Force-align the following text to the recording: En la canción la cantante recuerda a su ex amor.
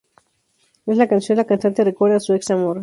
En 0.87 0.97
la 0.97 1.07
canción 1.07 1.37
la 1.37 1.45
cantante 1.45 1.83
recuerda 1.83 2.15
a 2.15 2.19
su 2.19 2.33
ex 2.33 2.49
amor. 2.49 2.79